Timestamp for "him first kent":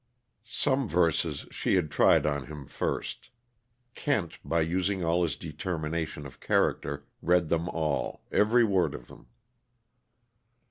2.47-4.39